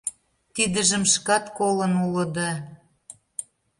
[0.53, 2.51] Тидыжым шкат колын улыда.